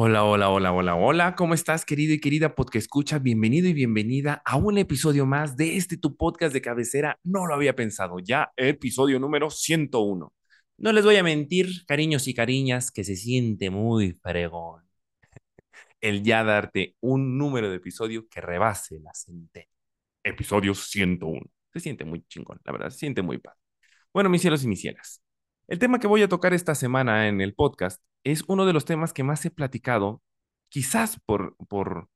Hola, 0.00 0.22
hola, 0.24 0.48
hola, 0.48 0.72
hola, 0.72 0.94
hola. 0.94 1.34
¿Cómo 1.34 1.54
estás, 1.54 1.84
querido 1.84 2.14
y 2.14 2.20
querida 2.20 2.54
podcast 2.54 2.84
escucha? 2.84 3.18
Bienvenido 3.18 3.66
y 3.66 3.72
bienvenida 3.72 4.40
a 4.44 4.54
un 4.56 4.78
episodio 4.78 5.26
más 5.26 5.56
de 5.56 5.76
este 5.76 5.96
tu 5.96 6.16
podcast 6.16 6.52
de 6.54 6.62
cabecera. 6.62 7.18
No 7.24 7.46
lo 7.46 7.54
había 7.54 7.74
pensado, 7.74 8.20
ya 8.20 8.52
episodio 8.56 9.18
número 9.18 9.50
101. 9.50 10.32
No 10.76 10.92
les 10.92 11.04
voy 11.04 11.16
a 11.16 11.24
mentir, 11.24 11.84
cariños 11.84 12.28
y 12.28 12.34
cariñas, 12.34 12.92
que 12.92 13.02
se 13.02 13.16
siente 13.16 13.70
muy 13.70 14.12
fregón 14.22 14.84
el 16.00 16.22
ya 16.22 16.44
darte 16.44 16.94
un 17.00 17.36
número 17.36 17.68
de 17.68 17.78
episodio 17.78 18.28
que 18.28 18.40
rebase 18.40 19.00
la 19.00 19.12
centena. 19.14 19.66
Episodio 20.22 20.76
101. 20.76 21.40
Se 21.72 21.80
siente 21.80 22.04
muy 22.04 22.22
chingón, 22.28 22.60
la 22.64 22.70
verdad, 22.70 22.90
se 22.90 22.98
siente 22.98 23.22
muy 23.22 23.38
padre. 23.38 23.58
Bueno, 24.12 24.30
mis 24.30 24.42
cielos 24.42 24.62
y 24.62 24.68
mis 24.68 24.80
cielas. 24.80 25.20
El 25.68 25.78
tema 25.78 25.98
que 26.00 26.06
voy 26.06 26.22
a 26.22 26.28
tocar 26.28 26.54
esta 26.54 26.74
semana 26.74 27.28
en 27.28 27.42
el 27.42 27.54
podcast 27.54 28.02
es 28.24 28.42
uno 28.48 28.64
de 28.64 28.72
los 28.72 28.86
temas 28.86 29.12
que 29.12 29.22
más 29.22 29.44
he 29.44 29.50
platicado, 29.50 30.22
quizás 30.70 31.20
por, 31.26 31.56
por, 31.68 32.08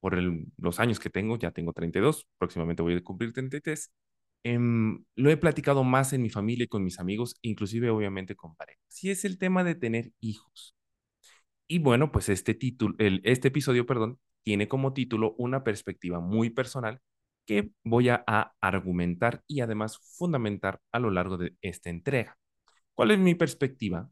por 0.00 0.18
los 0.58 0.80
años 0.80 0.98
que 0.98 1.08
tengo, 1.10 1.38
ya 1.38 1.52
tengo 1.52 1.72
32, 1.72 2.26
próximamente 2.38 2.82
voy 2.82 2.96
a 2.96 3.04
cumplir 3.04 3.32
33. 3.32 3.92
em, 4.44 5.04
lo 5.16 5.30
he 5.30 5.36
platicado 5.36 5.84
más 5.84 6.12
en 6.12 6.22
mi 6.22 6.30
familia 6.30 6.64
y 6.64 6.68
con 6.68 6.84
mis 6.84 6.98
amigos, 6.98 7.36
inclusive 7.42 7.90
obviamente 7.90 8.34
con 8.36 8.56
parejas. 8.56 8.82
Y 9.04 9.10
es 9.10 9.24
el 9.24 9.38
tema 9.38 9.62
de 9.64 9.76
tener 9.76 10.12
hijos. 10.20 10.74
Y 11.68 11.78
bueno, 11.78 12.12
pues 12.12 12.28
este 12.28 12.54
título, 12.54 12.96
este 12.98 13.48
episodio, 13.48 13.86
perdón, 13.86 14.18
tiene 14.42 14.68
como 14.68 14.92
título 14.92 15.34
una 15.38 15.64
perspectiva 15.64 16.20
muy 16.20 16.50
personal 16.50 17.00
que 17.46 17.70
voy 17.84 18.08
a 18.08 18.24
argumentar 18.60 19.44
y 19.46 19.60
además 19.60 19.98
fundamentar 20.18 20.80
a 20.92 20.98
lo 21.00 21.10
largo 21.10 21.38
de 21.38 21.56
esta 21.62 21.90
entrega. 21.90 22.38
¿Cuál 22.94 23.10
es 23.12 23.18
mi 23.18 23.34
perspectiva? 23.34 24.10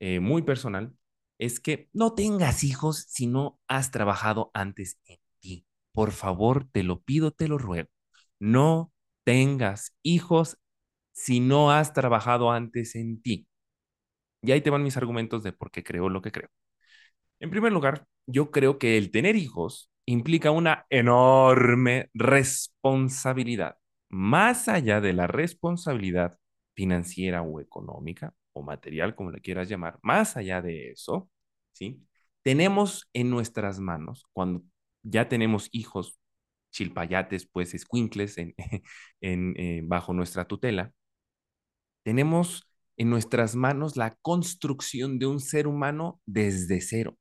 eh, 0.00 0.20
muy 0.20 0.42
personal, 0.44 0.94
es 1.40 1.60
que 1.60 1.90
no 1.92 2.14
tengas 2.14 2.64
hijos 2.64 3.06
si 3.10 3.26
no 3.26 3.60
has 3.68 3.90
trabajado 3.92 4.52
antes 4.54 5.00
en 5.06 5.18
ti. 5.40 5.66
Por 5.92 6.12
favor, 6.12 6.68
te 6.72 6.84
lo 6.84 7.02
pido, 7.02 7.32
te 7.32 7.48
lo 7.48 7.58
ruego. 7.58 7.90
No 8.40 8.92
tengas 9.24 9.96
hijos 10.04 10.58
si 11.12 11.40
no 11.40 11.72
has 11.72 11.94
trabajado 11.94 12.52
antes 12.52 12.96
en 12.96 13.22
ti. 13.22 13.48
Y 14.42 14.52
ahí 14.52 14.60
te 14.60 14.70
van 14.70 14.82
mis 14.84 14.96
argumentos 14.96 15.42
de 15.42 15.52
por 15.52 15.70
qué 15.70 15.82
creo 15.84 16.08
lo 16.08 16.22
que 16.22 16.32
creo. 16.32 16.48
En 17.40 17.50
primer 17.50 17.72
lugar, 17.72 18.06
yo 18.26 18.50
creo 18.50 18.78
que 18.78 18.98
el 18.98 19.10
tener 19.10 19.36
hijos 19.36 19.90
implica 20.06 20.50
una 20.50 20.86
enorme 20.90 22.10
responsabilidad, 22.14 23.76
más 24.08 24.68
allá 24.68 25.00
de 25.00 25.12
la 25.12 25.26
responsabilidad 25.26 26.38
financiera 26.76 27.42
o 27.42 27.60
económica 27.60 28.34
o 28.54 28.62
material, 28.62 29.16
como 29.16 29.32
le 29.32 29.40
quieras 29.42 29.68
llamar, 29.68 29.98
más 30.02 30.36
allá 30.36 30.62
de 30.62 30.92
eso, 30.92 31.30
¿sí? 31.72 32.06
Tenemos 32.42 33.08
en 33.14 33.30
nuestras 33.30 33.80
manos, 33.80 34.24
cuando 34.32 34.62
ya 35.02 35.28
tenemos 35.28 35.68
hijos 35.72 36.18
chilpayates, 36.72 37.46
pues 37.46 37.74
escuincles 37.74 38.38
en, 38.38 38.54
en, 39.20 39.54
eh, 39.58 39.82
bajo 39.84 40.12
nuestra 40.14 40.46
tutela, 40.46 40.92
tenemos 42.04 42.68
en 42.96 43.10
nuestras 43.10 43.54
manos 43.56 43.96
la 43.96 44.14
construcción 44.22 45.18
de 45.18 45.26
un 45.26 45.40
ser 45.40 45.66
humano 45.66 46.20
desde 46.26 46.80
cero. 46.80 47.18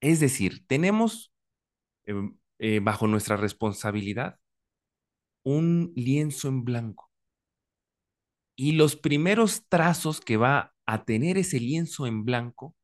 Es 0.00 0.20
decir, 0.20 0.66
tenemos 0.66 1.32
eh, 2.06 2.14
eh, 2.58 2.80
bajo 2.82 3.06
nuestra 3.06 3.36
responsabilidad 3.36 4.38
un 5.44 5.92
lienzo 5.96 6.48
en 6.48 6.64
blanco. 6.64 7.09
Y 8.60 8.72
los 8.72 8.94
primeros 8.94 9.66
trazos 9.70 10.20
que 10.20 10.36
va 10.36 10.74
a 10.84 11.06
tener 11.06 11.38
ese 11.38 11.58
lienzo 11.58 12.06
en 12.06 12.26
blanco 12.26 12.76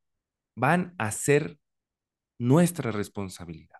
van 0.55 0.95
a 0.97 1.11
ser 1.11 1.59
nuestra 2.39 2.91
responsabilidad. 2.91 3.77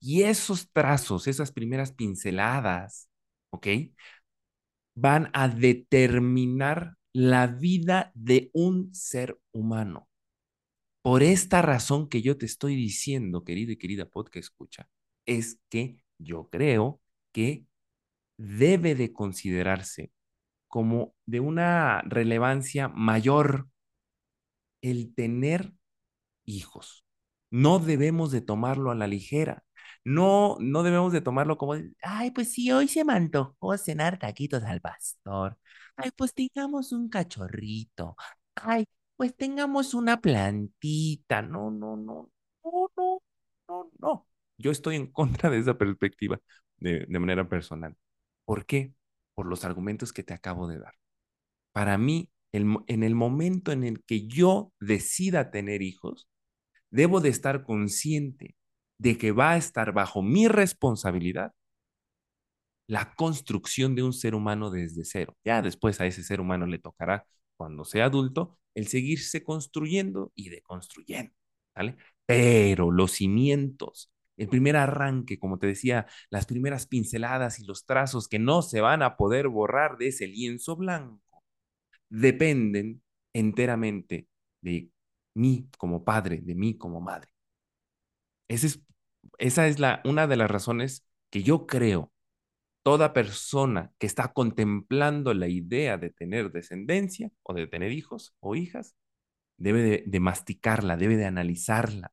Y 0.00 0.22
esos 0.22 0.72
trazos, 0.72 1.26
esas 1.26 1.52
primeras 1.52 1.92
pinceladas, 1.92 3.10
¿ok? 3.50 3.66
Van 4.94 5.28
a 5.34 5.48
determinar 5.48 6.96
la 7.12 7.46
vida 7.46 8.10
de 8.14 8.48
un 8.54 8.94
ser 8.94 9.38
humano. 9.52 10.08
Por 11.02 11.22
esta 11.22 11.60
razón 11.60 12.08
que 12.08 12.22
yo 12.22 12.38
te 12.38 12.46
estoy 12.46 12.74
diciendo, 12.74 13.44
querido 13.44 13.70
y 13.70 13.76
querida 13.76 14.08
podcast 14.08 14.46
escucha, 14.46 14.88
es 15.26 15.60
que 15.68 16.00
yo 16.16 16.48
creo 16.48 17.02
que 17.32 17.66
debe 18.38 18.94
de 18.94 19.12
considerarse 19.12 20.10
como 20.68 21.14
de 21.26 21.40
una 21.40 22.02
relevancia 22.02 22.88
mayor 22.88 23.68
el 24.82 25.14
tener 25.14 25.72
hijos. 26.44 27.04
No 27.50 27.78
debemos 27.78 28.32
de 28.32 28.42
tomarlo 28.42 28.90
a 28.90 28.94
la 28.94 29.06
ligera. 29.08 29.64
No, 30.04 30.56
no 30.60 30.82
debemos 30.84 31.12
de 31.12 31.20
tomarlo 31.22 31.58
como, 31.58 31.74
ay, 32.02 32.30
pues 32.32 32.52
sí, 32.52 32.72
hoy 32.72 32.88
se 32.88 33.04
me 33.04 33.14
antojó 33.14 33.78
cenar 33.78 34.18
taquitos 34.18 34.64
al 34.64 34.80
pastor. 34.80 35.58
Ay, 35.96 36.10
pues 36.16 36.34
tengamos 36.34 36.92
un 36.92 37.08
cachorrito. 37.10 38.16
Ay, 38.56 38.86
pues 39.16 39.36
tengamos 39.36 39.94
una 39.94 40.20
plantita. 40.20 41.42
No, 41.42 41.70
no, 41.70 41.96
no, 41.96 42.30
no, 42.64 42.90
no, 42.96 43.22
no, 43.68 43.90
no. 44.00 44.28
Yo 44.58 44.70
estoy 44.70 44.96
en 44.96 45.08
contra 45.12 45.50
de 45.50 45.58
esa 45.60 45.78
perspectiva 45.78 46.40
de, 46.78 47.06
de 47.08 47.18
manera 47.18 47.48
personal. 47.48 47.96
¿Por 48.44 48.66
qué? 48.66 48.92
Por 49.38 49.46
los 49.46 49.64
argumentos 49.64 50.12
que 50.12 50.24
te 50.24 50.34
acabo 50.34 50.66
de 50.66 50.80
dar. 50.80 50.94
Para 51.70 51.96
mí, 51.96 52.28
en 52.50 53.04
el 53.04 53.14
momento 53.14 53.70
en 53.70 53.84
el 53.84 54.02
que 54.02 54.26
yo 54.26 54.72
decida 54.80 55.52
tener 55.52 55.80
hijos, 55.80 56.28
debo 56.90 57.20
de 57.20 57.28
estar 57.28 57.62
consciente 57.62 58.56
de 58.98 59.16
que 59.16 59.30
va 59.30 59.52
a 59.52 59.56
estar 59.56 59.92
bajo 59.92 60.22
mi 60.22 60.48
responsabilidad 60.48 61.52
la 62.88 63.14
construcción 63.14 63.94
de 63.94 64.02
un 64.02 64.12
ser 64.12 64.34
humano 64.34 64.70
desde 64.70 65.04
cero. 65.04 65.36
Ya 65.44 65.62
después 65.62 66.00
a 66.00 66.06
ese 66.06 66.24
ser 66.24 66.40
humano 66.40 66.66
le 66.66 66.80
tocará, 66.80 67.24
cuando 67.56 67.84
sea 67.84 68.06
adulto, 68.06 68.58
el 68.74 68.88
seguirse 68.88 69.44
construyendo 69.44 70.32
y 70.34 70.48
deconstruyendo, 70.48 71.32
¿vale? 71.76 71.96
Pero 72.26 72.90
los 72.90 73.12
cimientos, 73.12 74.10
el 74.38 74.48
primer 74.48 74.76
arranque, 74.76 75.38
como 75.38 75.58
te 75.58 75.66
decía, 75.66 76.06
las 76.30 76.46
primeras 76.46 76.86
pinceladas 76.86 77.58
y 77.60 77.64
los 77.66 77.86
trazos 77.86 78.28
que 78.28 78.38
no 78.38 78.62
se 78.62 78.80
van 78.80 79.02
a 79.02 79.16
poder 79.16 79.48
borrar 79.48 79.98
de 79.98 80.08
ese 80.08 80.26
lienzo 80.26 80.76
blanco, 80.76 81.44
dependen 82.08 83.02
enteramente 83.32 84.28
de 84.62 84.90
mí 85.34 85.68
como 85.78 86.04
padre, 86.04 86.40
de 86.42 86.54
mí 86.54 86.76
como 86.78 87.00
madre. 87.00 87.30
Esa 88.48 88.66
es, 88.66 88.80
esa 89.38 89.66
es 89.68 89.78
la, 89.78 90.00
una 90.04 90.26
de 90.26 90.36
las 90.36 90.50
razones 90.50 91.06
que 91.30 91.42
yo 91.42 91.66
creo 91.66 92.12
toda 92.82 93.12
persona 93.12 93.92
que 93.98 94.06
está 94.06 94.32
contemplando 94.32 95.34
la 95.34 95.48
idea 95.48 95.98
de 95.98 96.10
tener 96.10 96.52
descendencia 96.52 97.30
o 97.42 97.54
de 97.54 97.66
tener 97.66 97.92
hijos 97.92 98.34
o 98.40 98.56
hijas 98.56 98.96
debe 99.58 99.82
de, 99.82 100.04
de 100.06 100.20
masticarla, 100.20 100.96
debe 100.96 101.16
de 101.16 101.26
analizarla. 101.26 102.12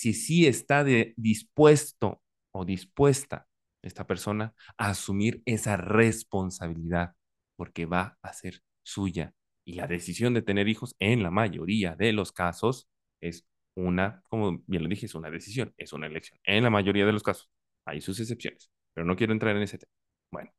Si 0.00 0.14
sí 0.14 0.46
está 0.46 0.82
dispuesto 0.82 2.22
o 2.52 2.64
dispuesta 2.64 3.46
esta 3.82 4.06
persona 4.06 4.54
a 4.78 4.88
asumir 4.88 5.42
esa 5.44 5.76
responsabilidad, 5.76 7.12
porque 7.54 7.84
va 7.84 8.16
a 8.22 8.32
ser 8.32 8.62
suya. 8.82 9.34
Y 9.62 9.74
la 9.74 9.86
decisión 9.86 10.32
de 10.32 10.40
tener 10.40 10.68
hijos, 10.68 10.96
en 11.00 11.22
la 11.22 11.30
mayoría 11.30 11.96
de 11.96 12.14
los 12.14 12.32
casos, 12.32 12.88
es 13.20 13.44
una, 13.74 14.22
como 14.30 14.62
bien 14.66 14.84
lo 14.84 14.88
dije, 14.88 15.04
es 15.04 15.14
una 15.14 15.28
decisión, 15.30 15.74
es 15.76 15.92
una 15.92 16.06
elección. 16.06 16.40
En 16.44 16.64
la 16.64 16.70
mayoría 16.70 17.04
de 17.04 17.12
los 17.12 17.22
casos, 17.22 17.50
hay 17.84 18.00
sus 18.00 18.18
excepciones, 18.20 18.70
pero 18.94 19.04
no 19.06 19.16
quiero 19.16 19.34
entrar 19.34 19.54
en 19.54 19.64
ese 19.64 19.76
tema. 19.76 19.92
Bueno, 20.30 20.50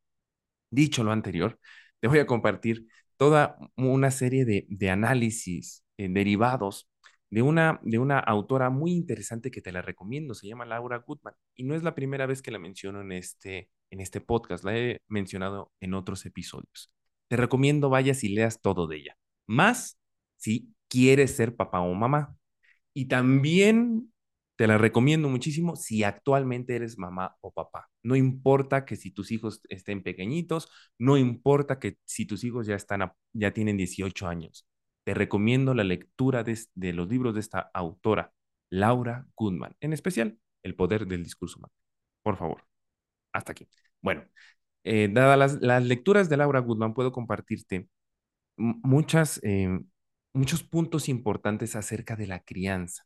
dicho 0.69 1.03
lo 1.03 1.11
anterior, 1.13 1.59
te 1.99 2.07
voy 2.07 2.19
a 2.19 2.27
compartir 2.27 2.85
toda 3.17 3.57
una 3.75 4.11
serie 4.11 4.45
de, 4.45 4.67
de 4.69 4.91
análisis 4.91 5.83
eh, 5.97 6.09
derivados 6.11 6.90
de 7.31 7.41
una, 7.41 7.79
de 7.83 7.97
una 7.97 8.19
autora 8.19 8.69
muy 8.69 8.91
interesante 8.91 9.51
que 9.51 9.61
te 9.61 9.71
la 9.71 9.81
recomiendo, 9.81 10.35
se 10.35 10.47
llama 10.47 10.65
Laura 10.65 10.97
Goodman, 10.99 11.33
y 11.55 11.63
no 11.63 11.75
es 11.75 11.83
la 11.83 11.95
primera 11.95 12.25
vez 12.27 12.41
que 12.41 12.51
la 12.51 12.59
menciono 12.59 13.01
en 13.01 13.13
este, 13.13 13.69
en 13.89 14.01
este 14.01 14.21
podcast, 14.21 14.63
la 14.63 14.77
he 14.77 14.99
mencionado 15.07 15.71
en 15.79 15.93
otros 15.95 16.25
episodios. 16.25 16.93
te 17.29 17.37
recomiendo 17.37 17.89
vayas 17.89 18.23
y 18.25 18.29
leas 18.29 18.61
todo 18.61 18.87
de 18.87 18.97
ella. 18.97 19.17
Más 19.47 19.97
si 20.37 20.73
quieres 20.89 21.35
ser 21.35 21.55
papá 21.55 21.79
o 21.81 21.93
mamá. 21.93 22.35
Y 22.93 23.05
también 23.07 24.11
te 24.57 24.67
la 24.67 24.77
recomiendo 24.77 25.29
muchísimo 25.29 25.75
si 25.75 26.03
actualmente 26.03 26.75
eres 26.75 26.97
mamá 26.97 27.37
o 27.41 27.51
papá. 27.51 27.89
No 28.03 28.15
importa 28.15 28.85
que 28.85 28.95
si 28.97 29.11
tus 29.11 29.31
hijos 29.31 29.61
estén 29.69 30.03
pequeñitos, 30.03 30.69
no 30.99 31.17
importa 31.17 31.79
que 31.79 31.97
si 32.05 32.25
tus 32.25 32.43
hijos 32.43 32.67
ya 32.67 32.75
están 32.75 33.11
ya 33.33 33.51
tienen 33.53 33.77
18 33.77 34.27
años. 34.27 34.67
Te 35.03 35.13
recomiendo 35.13 35.73
la 35.73 35.83
lectura 35.83 36.43
de, 36.43 36.93
los 36.93 37.09
libros 37.09 37.33
de 37.33 37.39
esta 37.39 37.71
autora, 37.73 38.33
Laura 38.69 39.27
Goodman, 39.35 39.75
en 39.79 39.93
especial 39.93 40.39
El 40.63 40.75
poder 40.75 41.07
del 41.07 41.23
discurso 41.23 41.57
humano. 41.57 41.73
Por 42.23 42.37
favor, 42.37 42.63
hasta 43.33 43.51
aquí. 43.53 43.67
Bueno, 44.01 44.23
eh, 44.83 45.09
dadas 45.11 45.59
las, 45.61 45.83
lecturas 45.83 46.29
de 46.29 46.37
Laura 46.37 46.59
Goodman, 46.59 46.93
puedo 46.93 47.11
compartirte 47.11 47.89
eh, 48.57 49.79
muchos 50.33 50.63
puntos 50.63 51.09
importantes 51.09 51.75
acerca 51.75 52.15
de 52.15 52.27
la 52.27 52.43
crianza. 52.43 53.03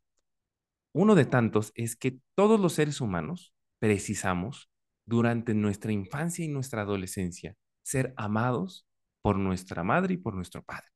Uno 0.93 1.15
de 1.15 1.25
tantos 1.25 1.71
es 1.75 1.95
que 1.95 2.19
todos 2.35 2.59
los 2.59 2.73
seres 2.73 3.01
humanos 3.01 3.53
precisamos 3.79 4.69
durante 5.05 5.53
nuestra 5.53 5.91
infancia 5.91 6.43
y 6.45 6.47
nuestra 6.47 6.81
adolescencia 6.81 7.55
ser 7.83 8.13
amados 8.17 8.87
por 9.21 9.37
nuestra 9.37 9.83
madre 9.83 10.15
y 10.15 10.17
por 10.17 10.35
nuestro 10.35 10.63
padre. 10.63 10.94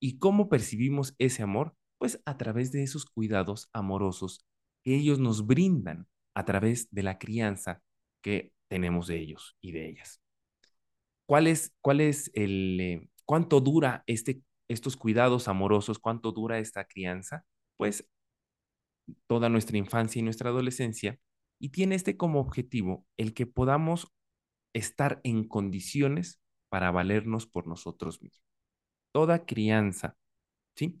¿Y 0.00 0.18
cómo 0.18 0.48
percibimos 0.48 1.14
ese 1.18 1.42
amor? 1.42 1.76
Pues 1.98 2.22
a 2.24 2.36
través 2.38 2.72
de 2.72 2.82
esos 2.82 3.04
cuidados 3.04 3.68
amorosos 3.72 4.46
que 4.82 4.94
ellos 4.96 5.18
nos 5.18 5.46
brindan 5.46 6.08
a 6.34 6.44
través 6.44 6.90
de 6.90 7.02
la 7.02 7.18
crianza 7.18 7.82
que 8.22 8.52
tenemos 8.68 9.06
de 9.06 9.18
ellos 9.18 9.56
y 9.60 9.72
de 9.72 9.88
ellas. 9.88 10.22
¿Cuál 11.26 11.46
es, 11.46 11.74
cuál 11.80 12.00
es 12.00 12.30
el, 12.34 12.80
eh, 12.80 13.08
cuánto 13.24 13.60
dura 13.60 14.02
este, 14.06 14.42
estos 14.68 14.96
cuidados 14.96 15.48
amorosos? 15.48 15.98
¿Cuánto 15.98 16.32
dura 16.32 16.58
esta 16.58 16.84
crianza? 16.86 17.44
Pues 17.76 18.08
toda 19.26 19.48
nuestra 19.48 19.76
infancia 19.76 20.20
y 20.20 20.22
nuestra 20.22 20.50
adolescencia 20.50 21.18
y 21.58 21.70
tiene 21.70 21.94
este 21.94 22.16
como 22.16 22.40
objetivo 22.40 23.06
el 23.16 23.34
que 23.34 23.46
podamos 23.46 24.08
estar 24.72 25.20
en 25.24 25.46
condiciones 25.46 26.40
para 26.68 26.90
valernos 26.90 27.46
por 27.46 27.66
nosotros 27.66 28.22
mismos. 28.22 28.49
Toda 29.12 29.44
crianza, 29.44 30.16
¿sí? 30.76 30.98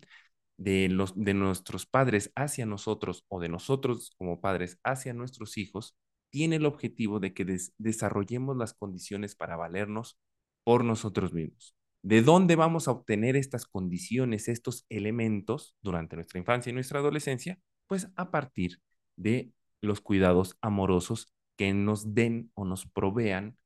De, 0.56 0.88
los, 0.88 1.12
de 1.16 1.34
nuestros 1.34 1.86
padres 1.86 2.32
hacia 2.36 2.66
nosotros 2.66 3.24
o 3.28 3.40
de 3.40 3.48
nosotros 3.48 4.12
como 4.18 4.40
padres 4.40 4.78
hacia 4.84 5.14
nuestros 5.14 5.56
hijos 5.58 5.96
tiene 6.30 6.56
el 6.56 6.66
objetivo 6.66 7.20
de 7.20 7.34
que 7.34 7.46
desarrollemos 7.78 8.56
las 8.56 8.74
condiciones 8.74 9.34
para 9.34 9.56
valernos 9.56 10.18
por 10.64 10.84
nosotros 10.84 11.32
mismos. 11.32 11.74
¿De 12.02 12.22
dónde 12.22 12.56
vamos 12.56 12.88
a 12.88 12.92
obtener 12.92 13.36
estas 13.36 13.66
condiciones, 13.66 14.48
estos 14.48 14.86
elementos 14.88 15.76
durante 15.82 16.16
nuestra 16.16 16.38
infancia 16.38 16.70
y 16.70 16.72
nuestra 16.72 17.00
adolescencia? 17.00 17.58
Pues 17.86 18.08
a 18.16 18.30
partir 18.30 18.80
de 19.16 19.52
los 19.82 20.00
cuidados 20.00 20.56
amorosos 20.60 21.34
que 21.56 21.74
nos 21.74 22.14
den 22.14 22.50
o 22.54 22.64
nos 22.64 22.86
provean 22.86 23.58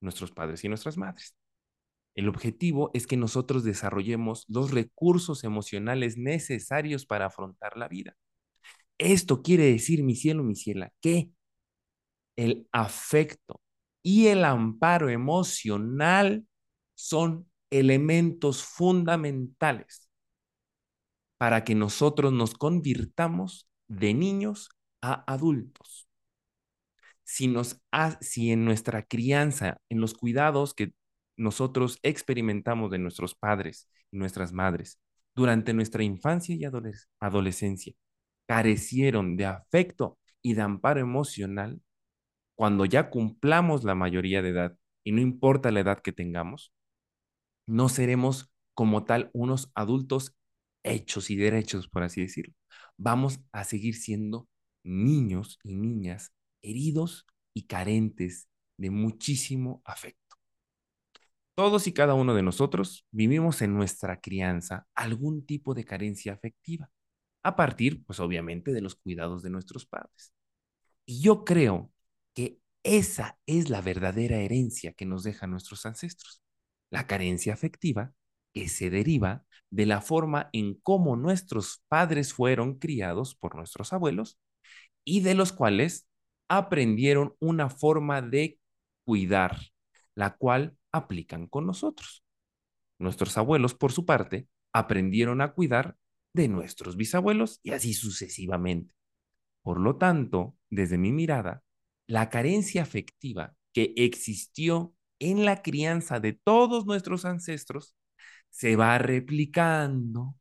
nuestros 0.00 0.32
padres 0.32 0.64
y 0.64 0.68
nuestras 0.68 0.96
madres. 0.98 1.34
El 2.18 2.28
objetivo 2.28 2.90
es 2.94 3.06
que 3.06 3.16
nosotros 3.16 3.62
desarrollemos 3.62 4.44
los 4.48 4.72
recursos 4.72 5.44
emocionales 5.44 6.18
necesarios 6.18 7.06
para 7.06 7.26
afrontar 7.26 7.76
la 7.76 7.86
vida. 7.86 8.16
Esto 8.98 9.40
quiere 9.40 9.66
decir, 9.66 10.02
mi 10.02 10.16
cielo, 10.16 10.42
mi 10.42 10.56
ciela, 10.56 10.92
que 11.00 11.30
el 12.34 12.66
afecto 12.72 13.60
y 14.02 14.26
el 14.26 14.44
amparo 14.44 15.10
emocional 15.10 16.44
son 16.96 17.48
elementos 17.70 18.64
fundamentales 18.64 20.10
para 21.36 21.62
que 21.62 21.76
nosotros 21.76 22.32
nos 22.32 22.54
convirtamos 22.54 23.68
de 23.86 24.14
niños 24.14 24.70
a 25.02 25.22
adultos. 25.32 26.08
Si, 27.22 27.46
nos 27.46 27.80
si 28.20 28.50
en 28.50 28.64
nuestra 28.64 29.04
crianza, 29.04 29.80
en 29.88 30.00
los 30.00 30.14
cuidados 30.14 30.74
que 30.74 30.94
nosotros 31.38 31.98
experimentamos 32.02 32.90
de 32.90 32.98
nuestros 32.98 33.34
padres 33.34 33.88
y 34.10 34.18
nuestras 34.18 34.52
madres 34.52 35.00
durante 35.34 35.72
nuestra 35.72 36.02
infancia 36.02 36.54
y 36.54 36.64
adolescencia, 37.20 37.94
carecieron 38.46 39.36
de 39.36 39.46
afecto 39.46 40.18
y 40.42 40.54
de 40.54 40.62
amparo 40.62 41.00
emocional, 41.00 41.80
cuando 42.56 42.84
ya 42.84 43.08
cumplamos 43.10 43.84
la 43.84 43.94
mayoría 43.94 44.42
de 44.42 44.50
edad, 44.50 44.76
y 45.04 45.12
no 45.12 45.20
importa 45.20 45.70
la 45.70 45.80
edad 45.80 46.00
que 46.00 46.12
tengamos, 46.12 46.72
no 47.66 47.88
seremos 47.88 48.52
como 48.74 49.04
tal 49.04 49.30
unos 49.32 49.70
adultos 49.74 50.36
hechos 50.82 51.30
y 51.30 51.36
derechos, 51.36 51.88
por 51.88 52.02
así 52.02 52.20
decirlo 52.20 52.54
vamos 52.98 53.40
a 53.52 53.64
seguir 53.64 53.94
siendo 53.94 54.48
niños 54.84 55.58
y 55.62 55.76
niñas 55.76 56.32
heridos 56.62 57.26
y 57.54 57.66
carentes 57.66 58.48
de 58.76 58.90
muchísimo 58.90 59.80
afecto. 59.84 60.27
Todos 61.58 61.88
y 61.88 61.92
cada 61.92 62.14
uno 62.14 62.36
de 62.36 62.42
nosotros 62.44 63.04
vivimos 63.10 63.62
en 63.62 63.74
nuestra 63.74 64.20
crianza 64.20 64.86
algún 64.94 65.44
tipo 65.44 65.74
de 65.74 65.84
carencia 65.84 66.32
afectiva, 66.32 66.88
a 67.42 67.56
partir, 67.56 68.04
pues 68.04 68.20
obviamente, 68.20 68.72
de 68.72 68.80
los 68.80 68.94
cuidados 68.94 69.42
de 69.42 69.50
nuestros 69.50 69.84
padres. 69.84 70.32
Y 71.04 71.20
yo 71.20 71.44
creo 71.44 71.90
que 72.32 72.60
esa 72.84 73.40
es 73.44 73.70
la 73.70 73.80
verdadera 73.80 74.36
herencia 74.36 74.92
que 74.92 75.04
nos 75.04 75.24
dejan 75.24 75.50
nuestros 75.50 75.84
ancestros, 75.84 76.44
la 76.90 77.08
carencia 77.08 77.54
afectiva 77.54 78.12
que 78.54 78.68
se 78.68 78.88
deriva 78.88 79.44
de 79.68 79.86
la 79.86 80.00
forma 80.00 80.50
en 80.52 80.74
cómo 80.74 81.16
nuestros 81.16 81.82
padres 81.88 82.32
fueron 82.32 82.78
criados 82.78 83.34
por 83.34 83.56
nuestros 83.56 83.92
abuelos 83.92 84.38
y 85.02 85.22
de 85.22 85.34
los 85.34 85.52
cuales 85.52 86.06
aprendieron 86.46 87.34
una 87.40 87.68
forma 87.68 88.22
de 88.22 88.60
cuidar, 89.04 89.58
la 90.14 90.36
cual 90.36 90.77
aplican 90.92 91.46
con 91.46 91.66
nosotros. 91.66 92.24
Nuestros 92.98 93.38
abuelos, 93.38 93.74
por 93.74 93.92
su 93.92 94.04
parte, 94.06 94.48
aprendieron 94.72 95.40
a 95.40 95.52
cuidar 95.52 95.96
de 96.32 96.48
nuestros 96.48 96.96
bisabuelos 96.96 97.60
y 97.62 97.72
así 97.72 97.94
sucesivamente. 97.94 98.94
Por 99.62 99.80
lo 99.80 99.96
tanto, 99.96 100.56
desde 100.70 100.98
mi 100.98 101.12
mirada, 101.12 101.62
la 102.06 102.30
carencia 102.30 102.82
afectiva 102.82 103.54
que 103.72 103.92
existió 103.96 104.94
en 105.18 105.44
la 105.44 105.62
crianza 105.62 106.20
de 106.20 106.32
todos 106.32 106.86
nuestros 106.86 107.24
ancestros 107.24 107.96
se 108.50 108.76
va 108.76 108.98
replicando 108.98 110.34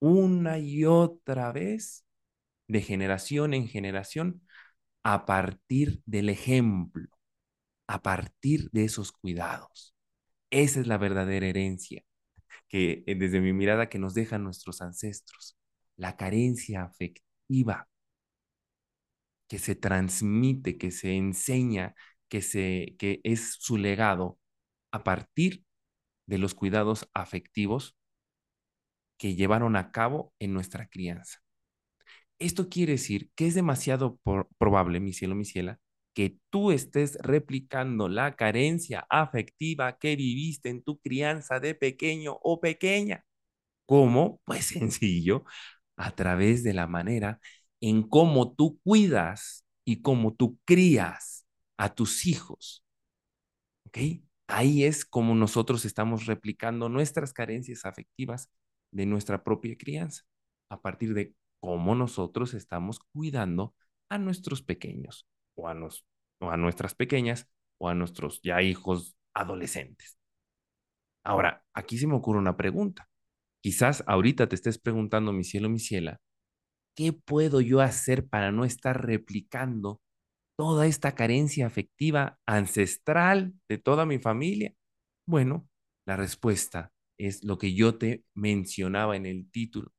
una 0.00 0.58
y 0.58 0.84
otra 0.84 1.52
vez 1.52 2.04
de 2.68 2.82
generación 2.82 3.54
en 3.54 3.68
generación 3.68 4.42
a 5.02 5.26
partir 5.26 6.02
del 6.06 6.28
ejemplo, 6.28 7.08
a 7.88 8.02
partir 8.02 8.70
de 8.72 8.84
esos 8.84 9.12
cuidados. 9.12 9.94
Esa 10.50 10.80
es 10.80 10.86
la 10.88 10.98
verdadera 10.98 11.48
herencia 11.48 12.04
que 12.68 13.04
eh, 13.06 13.14
desde 13.16 13.40
mi 13.40 13.52
mirada 13.52 13.88
que 13.88 13.98
nos 13.98 14.14
dejan 14.14 14.44
nuestros 14.44 14.82
ancestros, 14.82 15.58
la 15.96 16.16
carencia 16.16 16.84
afectiva 16.84 17.88
que 19.48 19.58
se 19.58 19.74
transmite, 19.74 20.78
que 20.78 20.90
se 20.90 21.16
enseña, 21.16 21.94
que 22.28 22.42
se 22.42 22.96
que 22.98 23.20
es 23.24 23.54
su 23.58 23.78
legado 23.78 24.38
a 24.92 25.04
partir 25.04 25.64
de 26.26 26.38
los 26.38 26.54
cuidados 26.54 27.08
afectivos 27.14 27.96
que 29.18 29.34
llevaron 29.34 29.76
a 29.76 29.90
cabo 29.92 30.32
en 30.38 30.52
nuestra 30.54 30.88
crianza. 30.88 31.38
Esto 32.38 32.68
quiere 32.68 32.92
decir 32.92 33.30
que 33.34 33.46
es 33.46 33.54
demasiado 33.54 34.18
probable, 34.58 35.00
mi 35.00 35.12
cielo, 35.12 35.34
mi 35.34 35.44
ciela, 35.44 35.80
que 36.18 36.36
tú 36.50 36.72
estés 36.72 37.16
replicando 37.20 38.08
la 38.08 38.34
carencia 38.34 39.06
afectiva 39.08 39.98
que 39.98 40.16
viviste 40.16 40.68
en 40.68 40.82
tu 40.82 40.98
crianza 40.98 41.60
de 41.60 41.76
pequeño 41.76 42.40
o 42.42 42.60
pequeña. 42.60 43.24
¿Cómo? 43.86 44.40
Pues 44.44 44.66
sencillo, 44.66 45.44
a 45.96 46.10
través 46.16 46.64
de 46.64 46.74
la 46.74 46.88
manera 46.88 47.38
en 47.80 48.02
cómo 48.02 48.52
tú 48.52 48.80
cuidas 48.82 49.64
y 49.84 50.02
cómo 50.02 50.34
tú 50.34 50.58
crías 50.64 51.46
a 51.76 51.94
tus 51.94 52.26
hijos. 52.26 52.84
¿Ok? 53.86 53.98
Ahí 54.48 54.82
es 54.82 55.04
como 55.04 55.36
nosotros 55.36 55.84
estamos 55.84 56.26
replicando 56.26 56.88
nuestras 56.88 57.32
carencias 57.32 57.84
afectivas 57.84 58.50
de 58.90 59.06
nuestra 59.06 59.44
propia 59.44 59.76
crianza, 59.76 60.24
a 60.68 60.80
partir 60.82 61.14
de 61.14 61.36
cómo 61.60 61.94
nosotros 61.94 62.54
estamos 62.54 62.98
cuidando 63.12 63.72
a 64.08 64.18
nuestros 64.18 64.62
pequeños 64.62 65.28
o 65.58 65.68
a, 65.68 65.74
o 66.40 66.50
a 66.50 66.56
nuestras 66.58 66.94
pequeñas 66.96 67.48
o 67.78 67.88
a 67.90 67.94
nuestros 67.94 68.40
ya 68.42 68.62
hijos 68.62 69.16
adolescentes. 69.34 70.18
Ahora, 71.24 71.62
aquí 71.74 71.98
se 71.98 72.06
me 72.06 72.14
ocurre 72.14 72.38
una 72.38 72.56
pregunta. 72.56 73.08
Quizás 73.62 74.04
ahorita 74.06 74.48
te 74.48 74.56
estés 74.56 74.78
preguntando, 74.78 75.32
mi 75.32 75.44
cielo, 75.44 75.68
mi 75.68 75.78
ciela, 75.80 76.20
¿qué 76.96 77.12
puedo 77.12 77.60
yo 77.60 77.80
hacer 77.80 78.28
para 78.28 78.52
no 78.52 78.64
estar 78.64 79.06
replicando 79.06 80.00
toda 80.56 80.86
esta 80.86 81.14
carencia 81.14 81.66
afectiva 81.66 82.38
ancestral 82.46 83.54
de 83.68 83.78
toda 83.78 84.06
mi 84.06 84.18
familia? 84.18 84.74
Bueno, 85.26 85.68
La 86.06 86.16
respuesta 86.16 86.92
es 87.18 87.44
lo 87.44 87.58
que 87.58 87.74
yo 87.74 87.98
te 87.98 88.24
mencionaba 88.34 89.16
en 89.16 89.26
el 89.26 89.50
título, 89.50 89.92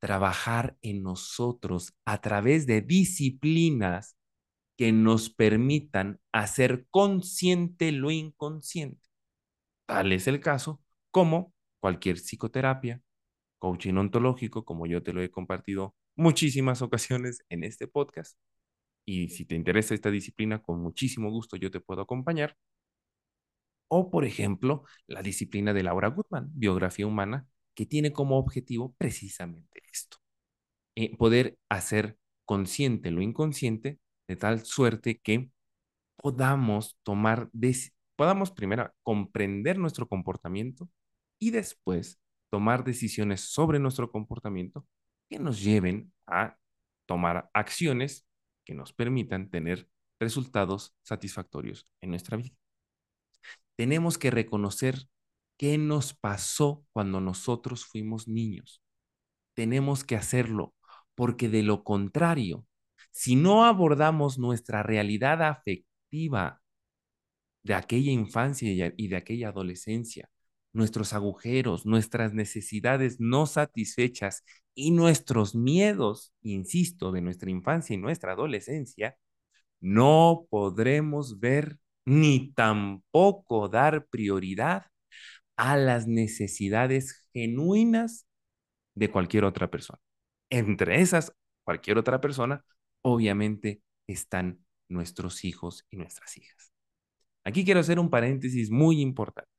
trabajar 0.00 0.76
en 0.82 1.02
nosotros 1.02 1.94
a 2.06 2.20
través 2.20 2.66
de 2.66 2.82
disciplinas 2.82 4.16
que 4.76 4.92
nos 4.92 5.30
permitan 5.30 6.20
hacer 6.32 6.86
consciente 6.90 7.92
lo 7.92 8.10
inconsciente. 8.10 9.08
Tal 9.86 10.12
es 10.12 10.26
el 10.26 10.40
caso 10.40 10.82
como 11.10 11.54
cualquier 11.80 12.16
psicoterapia, 12.16 13.00
coaching 13.58 13.94
ontológico, 13.94 14.64
como 14.64 14.86
yo 14.86 15.02
te 15.02 15.12
lo 15.12 15.22
he 15.22 15.30
compartido 15.30 15.94
muchísimas 16.16 16.82
ocasiones 16.82 17.44
en 17.48 17.64
este 17.64 17.86
podcast. 17.88 18.38
Y 19.06 19.28
si 19.30 19.44
te 19.44 19.54
interesa 19.54 19.94
esta 19.94 20.10
disciplina, 20.10 20.62
con 20.62 20.80
muchísimo 20.80 21.30
gusto 21.30 21.56
yo 21.56 21.70
te 21.70 21.80
puedo 21.80 22.02
acompañar. 22.02 22.56
O, 23.88 24.10
por 24.10 24.24
ejemplo, 24.24 24.84
la 25.06 25.22
disciplina 25.22 25.72
de 25.72 25.82
Laura 25.82 26.08
Goodman, 26.08 26.50
biografía 26.54 27.06
humana, 27.06 27.46
que 27.74 27.86
tiene 27.86 28.12
como 28.12 28.38
objetivo 28.38 28.94
precisamente 28.98 29.82
esto, 29.92 30.18
eh, 30.96 31.16
poder 31.16 31.58
hacer 31.68 32.18
consciente 32.44 33.10
lo 33.10 33.22
inconsciente 33.22 33.98
de 34.28 34.36
tal 34.36 34.64
suerte 34.64 35.20
que 35.20 35.50
podamos 36.16 36.98
tomar, 37.02 37.50
podamos 38.16 38.50
primero 38.50 38.92
comprender 39.02 39.78
nuestro 39.78 40.08
comportamiento 40.08 40.88
y 41.38 41.50
después 41.50 42.20
tomar 42.50 42.84
decisiones 42.84 43.40
sobre 43.40 43.78
nuestro 43.78 44.10
comportamiento 44.10 44.86
que 45.28 45.38
nos 45.38 45.62
lleven 45.62 46.12
a 46.26 46.56
tomar 47.06 47.50
acciones 47.52 48.26
que 48.64 48.74
nos 48.74 48.92
permitan 48.92 49.50
tener 49.50 49.88
resultados 50.20 50.94
satisfactorios 51.02 51.86
en 52.00 52.10
nuestra 52.10 52.36
vida. 52.36 52.56
Tenemos 53.76 54.18
que 54.18 54.30
reconocer 54.30 55.08
qué 55.58 55.78
nos 55.78 56.14
pasó 56.14 56.84
cuando 56.92 57.20
nosotros 57.20 57.84
fuimos 57.84 58.28
niños. 58.28 58.80
Tenemos 59.54 60.04
que 60.04 60.16
hacerlo 60.16 60.74
porque 61.14 61.48
de 61.48 61.62
lo 61.62 61.84
contrario, 61.84 62.66
si 63.14 63.36
no 63.36 63.64
abordamos 63.64 64.38
nuestra 64.40 64.82
realidad 64.82 65.40
afectiva 65.44 66.60
de 67.62 67.74
aquella 67.74 68.10
infancia 68.10 68.92
y 68.96 69.08
de 69.08 69.16
aquella 69.16 69.50
adolescencia, 69.50 70.28
nuestros 70.72 71.12
agujeros, 71.12 71.86
nuestras 71.86 72.34
necesidades 72.34 73.20
no 73.20 73.46
satisfechas 73.46 74.42
y 74.74 74.90
nuestros 74.90 75.54
miedos, 75.54 76.34
insisto, 76.42 77.12
de 77.12 77.20
nuestra 77.20 77.50
infancia 77.50 77.94
y 77.94 77.98
nuestra 77.98 78.32
adolescencia, 78.32 79.16
no 79.80 80.48
podremos 80.50 81.38
ver 81.38 81.78
ni 82.04 82.52
tampoco 82.52 83.68
dar 83.68 84.06
prioridad 84.08 84.86
a 85.56 85.76
las 85.76 86.08
necesidades 86.08 87.28
genuinas 87.32 88.26
de 88.96 89.08
cualquier 89.08 89.44
otra 89.44 89.70
persona. 89.70 90.00
Entre 90.50 91.00
esas, 91.00 91.32
cualquier 91.62 91.98
otra 91.98 92.20
persona, 92.20 92.64
obviamente 93.04 93.82
están 94.06 94.64
nuestros 94.88 95.44
hijos 95.44 95.86
y 95.90 95.96
nuestras 95.96 96.36
hijas. 96.36 96.72
Aquí 97.44 97.64
quiero 97.64 97.80
hacer 97.80 97.98
un 97.98 98.10
paréntesis 98.10 98.70
muy 98.70 99.00
importante. 99.00 99.50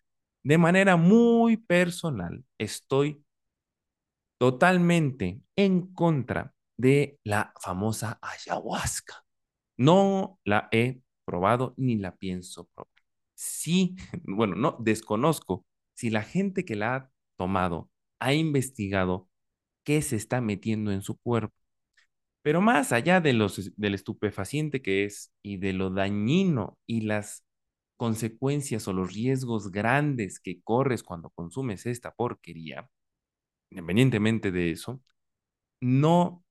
De 0.44 0.58
manera 0.58 0.98
muy 0.98 1.58
personal, 1.58 2.44
estoy 2.58 3.24
totalmente 4.38 5.42
en 5.56 5.94
contra 5.94 6.54
de 6.78 7.20
la 7.24 7.54
famosa 7.62 8.20
ayahuasca. 8.22 9.24
No 9.78 10.40
la 10.44 10.68
he 10.72 11.02
probado 11.26 11.74
ni 11.78 11.98
la 11.98 12.16
pienso 12.16 12.66
probar. 12.76 12.92
Sí, 13.36 13.96
bueno, 14.24 14.56
no, 14.56 14.78
desconozco 14.80 15.66
si 15.94 16.10
la 16.10 16.24
gente 16.24 16.66
que 16.66 16.76
la 16.76 16.96
ha 16.96 17.12
tomado 17.38 17.90
ha 18.20 18.34
investigado 18.34 19.30
qué 19.84 20.02
se 20.02 20.16
está 20.16 20.42
metiendo 20.42 20.92
en 20.92 21.02
su 21.02 21.18
cuerpo. 21.18 21.56
Pero 22.46 22.62
más 22.62 22.92
allá 22.92 23.22
de 23.22 23.34
los, 23.34 23.72
del 23.76 23.96
estupefaciente 23.96 24.84
que 24.84 25.04
es 25.04 25.34
y 25.42 25.58
de 25.58 25.74
lo 25.74 25.90
dañino 25.90 26.78
y 26.86 27.02
las 27.02 27.44
consecuencias 27.98 28.88
o 28.88 28.94
los 28.94 29.16
riesgos 29.16 29.72
grandes 29.72 30.40
que 30.40 30.62
corres 30.62 31.02
cuando 31.02 31.32
consumes 31.32 31.88
esta 31.88 32.14
porquería, 32.14 32.88
independientemente 33.72 34.52
de 34.52 34.70
eso, 34.70 35.02
no 35.82 36.46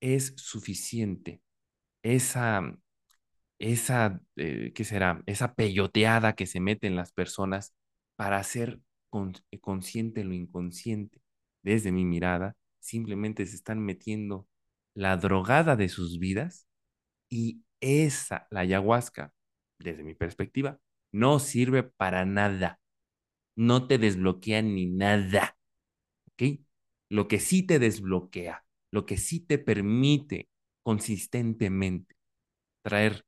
es 0.00 0.32
suficiente 0.38 1.42
esa, 2.02 2.78
esa, 3.58 4.22
eh, 4.36 4.72
¿qué 4.74 4.84
será? 4.84 5.22
Esa 5.26 5.54
peyoteada 5.54 6.34
que 6.34 6.46
se 6.46 6.60
mete 6.60 6.86
en 6.86 6.96
las 6.96 7.12
personas 7.12 7.74
para 8.16 8.38
hacer 8.38 8.80
eh, 9.50 9.60
consciente 9.60 10.24
lo 10.24 10.32
inconsciente. 10.32 11.20
Desde 11.62 11.92
mi 11.92 12.06
mirada, 12.06 12.56
simplemente 12.80 13.44
se 13.46 13.56
están 13.56 13.80
metiendo 13.80 14.48
la 14.98 15.16
drogada 15.16 15.76
de 15.76 15.88
sus 15.88 16.18
vidas 16.18 16.66
y 17.30 17.62
esa, 17.80 18.48
la 18.50 18.60
ayahuasca, 18.60 19.32
desde 19.78 20.02
mi 20.02 20.14
perspectiva, 20.14 20.80
no 21.12 21.38
sirve 21.38 21.84
para 21.84 22.26
nada. 22.26 22.80
No 23.56 23.86
te 23.86 23.98
desbloquea 23.98 24.62
ni 24.62 24.86
nada. 24.86 25.56
¿Ok? 26.32 26.60
Lo 27.10 27.28
que 27.28 27.40
sí 27.40 27.64
te 27.64 27.78
desbloquea, 27.78 28.64
lo 28.92 29.06
que 29.06 29.18
sí 29.18 29.40
te 29.40 29.58
permite 29.58 30.48
consistentemente 30.82 32.16
traer, 32.82 33.24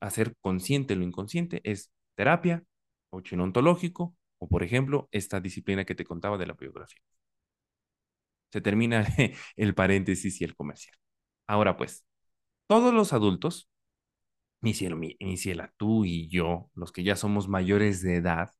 hacer 0.00 0.36
consciente 0.40 0.96
lo 0.96 1.04
inconsciente 1.04 1.60
es 1.64 1.90
terapia, 2.16 2.64
coaching 3.10 3.38
ontológico 3.38 4.16
o, 4.38 4.48
por 4.48 4.62
ejemplo, 4.62 5.08
esta 5.12 5.40
disciplina 5.40 5.84
que 5.84 5.96
te 5.96 6.04
contaba 6.04 6.38
de 6.38 6.46
la 6.46 6.54
biografía. 6.54 7.00
Se 8.54 8.60
termina 8.60 9.04
el 9.56 9.74
paréntesis 9.74 10.40
y 10.40 10.44
el 10.44 10.54
comercial. 10.54 10.96
Ahora 11.48 11.76
pues, 11.76 12.06
todos 12.68 12.94
los 12.94 13.12
adultos, 13.12 13.68
mi 14.60 14.74
cielo, 14.74 14.96
mi, 14.96 15.16
ciela, 15.36 15.74
tú 15.76 16.04
y 16.04 16.28
yo, 16.28 16.70
los 16.76 16.92
que 16.92 17.02
ya 17.02 17.16
somos 17.16 17.48
mayores 17.48 18.00
de 18.00 18.14
edad, 18.14 18.52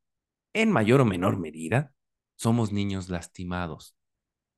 en 0.53 0.73
mayor 0.73 1.01
o 1.01 1.05
menor 1.05 1.39
medida, 1.39 1.95
somos 2.35 2.73
niños 2.73 3.09
lastimados. 3.09 3.97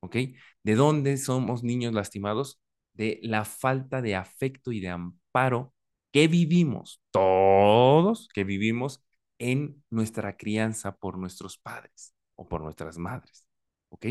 ¿Ok? 0.01 0.17
¿De 0.63 0.75
dónde 0.75 1.19
somos 1.19 1.63
niños 1.63 1.93
lastimados? 1.93 2.59
De 2.95 3.21
la 3.23 3.45
falta 3.45 4.01
de 4.01 4.17
afecto 4.17 4.73
y 4.73 4.81
de 4.81 4.89
amparo 4.89 5.75
que 6.13 6.29
vivimos, 6.29 7.03
todos 7.11 8.29
que 8.33 8.45
vivimos 8.45 9.05
en 9.39 9.85
nuestra 9.91 10.39
crianza 10.39 10.97
por 10.97 11.19
nuestros 11.19 11.59
padres 11.59 12.15
o 12.37 12.49
por 12.49 12.63
nuestras 12.63 12.97
madres. 12.97 13.47
¿Ok? 13.91 14.07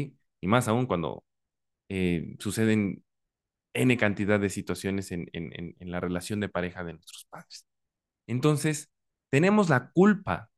Y 0.45 0.47
más 0.47 0.67
aún 0.67 0.85
cuando 0.85 1.23
eh, 1.89 2.35
suceden 2.37 3.03
N 3.73 3.97
cantidad 3.97 4.39
de 4.39 4.51
situaciones 4.51 5.11
en, 5.11 5.27
en, 5.33 5.75
la 5.79 5.99
relación 5.99 6.39
de 6.39 6.49
pareja 6.49 6.83
de 6.83 6.93
nuestros 6.93 7.25
padres. 7.25 7.65
Entonces, 8.27 8.91
tenemos 9.31 9.69
la 9.69 9.89
culpa 9.91 10.51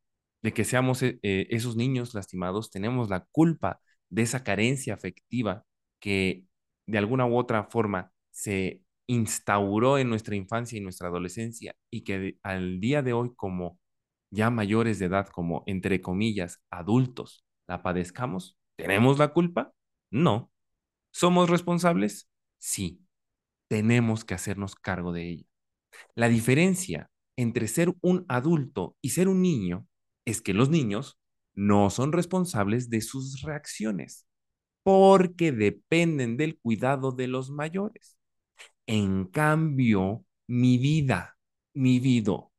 de 0.44 0.52
que 0.52 0.66
seamos 0.66 1.04
eh, 1.04 1.20
eh, 1.24 1.48
esos 1.52 1.78
niños 1.78 2.14
lastimados, 2.16 2.70
tenemos 2.70 3.10
la 3.10 3.26
culpa 3.32 3.80
de 4.10 4.24
esa 4.24 4.44
carencia 4.44 4.94
afectiva 4.94 5.64
que 6.02 6.44
de 6.86 6.98
alguna 6.98 7.26
u 7.26 7.38
otra 7.38 7.64
forma 7.64 8.12
se 8.32 8.82
instauró 9.08 10.00
en 10.00 10.10
nuestra 10.10 10.36
infancia 10.36 10.78
y 10.78 10.82
nuestra 10.82 11.08
adolescencia 11.08 11.76
y 11.90 12.04
que 12.04 12.38
al 12.44 12.82
día 12.82 13.02
de 13.04 13.14
hoy 13.14 13.34
como 13.38 13.80
ya 14.32 14.50
mayores 14.50 15.00
de 15.00 15.06
edad, 15.06 15.30
como 15.30 15.64
entre 15.66 16.02
comillas 16.02 16.62
adultos, 16.72 17.46
la 17.68 17.82
padezcamos, 17.84 18.58
¿tenemos 18.76 19.18
la 19.18 19.30
culpa? 19.30 19.74
No. 20.12 20.52
¿Somos 21.12 21.50
responsables? 21.50 22.30
Sí. 22.60 23.02
Tenemos 23.68 24.26
que 24.26 24.36
hacernos 24.36 24.76
cargo 24.76 25.14
de 25.14 25.30
ella. 25.30 25.46
La 26.16 26.30
diferencia 26.30 27.10
entre 27.38 27.68
ser 27.68 27.94
un 28.02 28.26
adulto 28.30 28.98
y 29.02 29.12
ser 29.12 29.30
un 29.30 29.42
niño 29.42 29.88
es 30.26 30.42
que 30.42 30.54
los 30.54 30.70
niños 30.70 31.20
no 31.56 31.90
son 31.90 32.12
responsables 32.14 32.90
de 32.90 33.02
sus 33.02 33.42
reacciones 33.42 34.28
porque 34.84 35.52
dependen 35.52 36.38
del 36.38 36.60
cuidado 36.60 37.12
de 37.12 37.28
los 37.28 37.52
mayores. 37.52 38.18
En 38.88 39.26
cambio, 39.26 40.26
mi 40.48 40.78
vida, 40.78 41.38
mi 41.74 42.00
vida, 42.00 42.50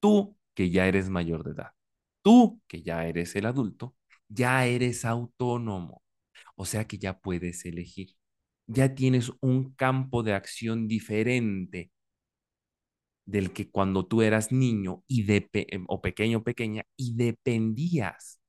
tú 0.00 0.36
que 0.54 0.70
ya 0.70 0.86
eres 0.88 1.08
mayor 1.10 1.44
de 1.44 1.52
edad, 1.52 1.72
tú 2.22 2.60
que 2.68 2.82
ya 2.82 3.06
eres 3.06 3.36
el 3.36 3.46
adulto, 3.46 3.96
ya 4.28 4.66
eres 4.66 5.04
autónomo. 5.04 6.02
O 6.60 6.66
sea 6.66 6.86
que 6.86 6.98
ya 6.98 7.18
puedes 7.18 7.64
elegir. 7.64 8.16
Ya 8.66 8.94
tienes 8.94 9.32
un 9.40 9.72
campo 9.76 10.22
de 10.22 10.34
acción 10.34 10.88
diferente 10.88 11.90
del 13.24 13.54
que 13.54 13.70
cuando 13.70 14.06
tú 14.06 14.20
eras 14.20 14.52
niño 14.52 15.02
y 15.08 15.22
de 15.22 15.48
em, 15.54 15.86
o 15.88 16.02
pequeño 16.02 16.44
pequeña 16.44 16.84
y 16.96 17.14
dependías 17.16 18.42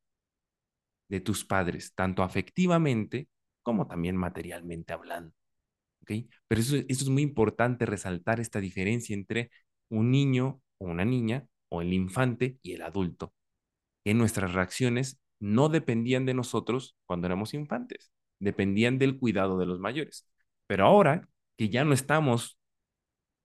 de 1.08 1.22
tus 1.22 1.46
padres, 1.46 1.94
tanto 1.96 2.22
afectivamente 2.22 3.30
como 3.63 3.88
también 3.88 4.18
materialmente 4.18 4.91
hablando. 4.91 5.34
¿Okay? 6.01 6.30
Pero 6.50 6.60
eso, 6.60 6.75
eso 6.75 7.03
es 7.06 7.10
muy 7.10 7.24
importante 7.24 7.86
resaltar 7.86 8.41
esta 8.41 8.60
diferencia 8.60 9.13
entre 9.13 9.51
un 9.88 10.12
niño 10.12 10.62
o 10.80 10.88
una 10.88 11.06
niña 11.06 11.48
o 11.70 11.82
el 11.82 11.94
infante 11.94 12.60
y 12.62 12.74
el 12.74 12.82
adulto. 12.82 13.34
que 14.03 14.13
nuestras 14.13 14.53
reacciones 14.53 15.22
no 15.41 15.67
dependían 15.67 16.25
de 16.25 16.33
nosotros 16.33 16.95
cuando 17.05 17.27
éramos 17.27 17.53
infantes, 17.53 18.13
dependían 18.39 18.98
del 19.00 19.19
cuidado 19.19 19.57
de 19.57 19.65
los 19.65 19.79
mayores. 19.79 20.29
Pero 20.67 20.86
ahora 20.86 21.27
que 21.57 21.69
ya 21.69 21.83
no 21.83 21.93
estamos 21.93 22.57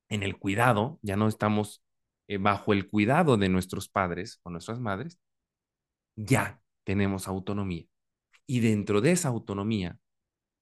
en 0.09 0.23
el 0.23 0.39
cuidado, 0.39 1.01
ya 1.03 1.17
no 1.17 1.27
estamos 1.27 1.83
eh, 2.29 2.39
bajo 2.39 2.73
el 2.73 2.89
cuidado 2.89 3.37
de 3.37 3.49
nuestros 3.49 3.89
padres 3.89 4.41
o 4.43 4.51
nuestras 4.51 4.79
madres, 4.79 5.19
ya 6.17 6.61
tenemos 6.85 7.29
autonomía. 7.29 7.87
Y 8.47 8.61
dentro 8.61 9.01
de 9.01 9.13
esa 9.13 9.29
autonomía 9.29 9.99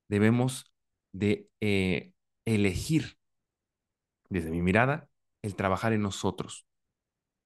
debemos 0.09 0.73
de 1.13 1.49
eh, 1.61 2.13
elegir, 2.45 3.19
desde 4.31 4.51
mi 4.51 4.63
mirada, 4.63 5.09
el 5.43 5.57
trabajar 5.57 5.93
en 5.93 6.03
nosotros. 6.03 6.67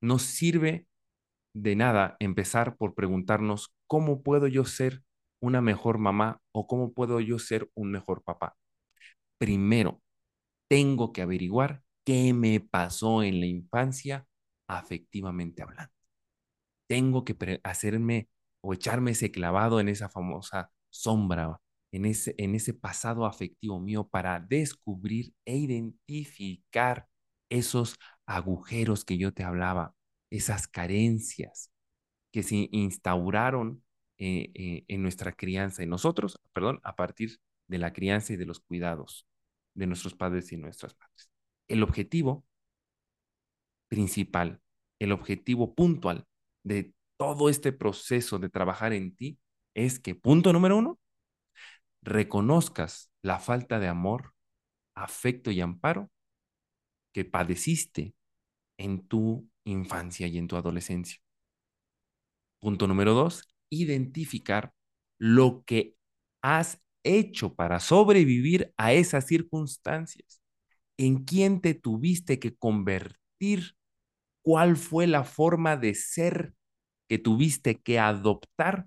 Nos 0.01 0.23
sirve 0.23 0.87
de 1.63 1.77
nada 1.77 2.17
empezar 2.21 2.77
por 2.77 2.95
preguntarnos 2.95 3.75
cómo 3.87 4.23
puedo 4.23 4.47
yo 4.49 4.65
ser 4.65 5.03
una 5.41 5.61
mejor 5.61 5.99
mamá 5.99 6.41
o 6.53 6.67
cómo 6.67 6.93
puedo 6.93 7.21
yo 7.21 7.39
ser 7.39 7.71
un 7.75 7.91
mejor 7.93 8.23
papá. 8.23 8.57
Primero, 9.39 10.03
tengo 10.69 11.13
que 11.13 11.23
averiguar 11.23 11.83
qué 12.05 12.33
me 12.35 12.61
pasó 12.61 13.23
en 13.23 13.41
la 13.41 13.47
infancia 13.47 14.27
afectivamente 14.69 15.63
hablando. 15.63 15.93
Tengo 16.89 17.25
que 17.25 17.37
hacerme 17.65 18.29
o 18.63 18.75
echarme 18.75 19.13
ese 19.13 19.31
clavado 19.31 19.81
en 19.81 19.89
esa 19.89 20.09
famosa 20.09 20.71
sombra, 20.91 21.61
en 21.93 22.07
ese, 22.07 22.35
en 22.39 22.55
ese 22.55 22.75
pasado 22.75 23.27
afectivo 23.27 23.81
mío 23.81 24.09
para 24.09 24.41
descubrir 24.41 25.35
e 25.45 25.57
identificar 25.57 27.07
esos 27.51 27.97
agujeros 28.27 29.05
que 29.05 29.19
yo 29.19 29.33
te 29.33 29.45
hablaba, 29.45 29.95
esas 30.31 30.69
carencias 30.69 31.71
que 32.33 32.43
se 32.43 32.69
instauraron 32.73 33.83
eh, 34.19 34.51
eh, 34.55 34.85
en 34.89 35.03
nuestra 35.03 35.33
crianza, 35.33 35.83
en 35.83 35.91
nosotros, 35.91 36.41
perdón, 36.53 36.81
a 36.83 36.97
partir 36.97 37.39
de 37.69 37.79
la 37.79 37.93
crianza 37.93 38.33
y 38.33 38.37
de 38.37 38.47
los 38.47 38.61
cuidados 38.61 39.27
de 39.75 39.87
nuestros 39.87 40.15
padres 40.15 40.53
y 40.53 40.57
nuestras 40.57 40.97
madres. 40.99 41.31
El 41.69 41.83
objetivo 41.83 42.45
principal, 43.89 44.61
el 44.99 45.13
objetivo 45.13 45.75
puntual 45.75 46.27
de 46.65 46.93
todo 47.17 47.49
este 47.49 47.73
proceso 47.73 48.39
de 48.39 48.49
trabajar 48.49 48.93
en 48.93 49.15
ti 49.15 49.39
es 49.75 49.99
que, 50.01 50.15
punto 50.15 50.53
número 50.53 50.77
uno, 50.77 50.99
reconozcas 52.03 53.11
la 53.23 53.39
falta 53.39 53.79
de 53.79 53.89
amor, 53.89 54.35
afecto 54.95 55.51
y 55.51 55.61
amparo 55.61 56.11
que 57.13 57.25
padeciste 57.25 58.15
en 58.79 59.07
tu 59.09 59.49
infancia 59.65 60.27
y 60.29 60.39
en 60.39 60.49
tu 60.49 60.57
adolescencia. 60.57 61.19
Punto 62.61 62.87
número 62.87 63.15
dos, 63.15 63.45
identificar 63.71 64.73
lo 65.19 65.63
que 65.65 65.95
has 66.43 66.81
hecho 67.05 67.55
para 67.55 67.81
sobrevivir 67.81 68.73
a 68.77 68.93
esas 68.93 69.27
circunstancias. 69.27 70.43
¿En 70.99 71.25
quién 71.25 71.61
te 71.61 71.75
tuviste 71.75 72.39
que 72.41 72.57
convertir? 72.57 73.77
¿Cuál 74.43 74.77
fue 74.77 75.07
la 75.07 75.25
forma 75.25 75.77
de 75.77 75.95
ser 75.95 76.55
que 77.09 77.19
tuviste 77.19 77.77
que 77.81 77.99
adoptar 77.99 78.87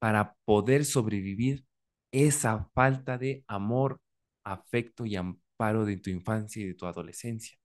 para 0.00 0.36
poder 0.44 0.84
sobrevivir 0.84 1.66
esa 2.12 2.70
falta 2.74 3.18
de 3.18 3.44
amor, 3.48 4.00
afecto 4.44 5.06
y 5.06 5.16
amparo 5.16 5.84
de 5.84 5.98
tu 5.98 6.10
infancia 6.10 6.62
y 6.62 6.66
de 6.68 6.74
tu 6.74 6.86
adolescencia? 6.86 7.58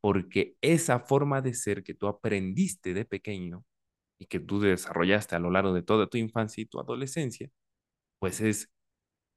Porque 0.00 0.56
esa 0.60 1.00
forma 1.00 1.40
de 1.42 1.54
ser 1.54 1.82
que 1.82 1.94
tú 1.94 2.06
aprendiste 2.08 2.94
de 2.94 3.04
pequeño 3.04 3.64
y 4.18 4.26
que 4.26 4.40
tú 4.40 4.60
desarrollaste 4.60 5.36
a 5.36 5.40
lo 5.40 5.50
largo 5.50 5.72
de 5.72 5.82
toda 5.82 6.08
tu 6.08 6.18
infancia 6.18 6.62
y 6.62 6.66
tu 6.66 6.80
adolescencia, 6.80 7.50
pues 8.20 8.40
es 8.40 8.70